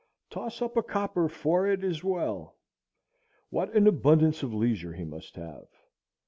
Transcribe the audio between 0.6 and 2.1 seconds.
up a copper for it as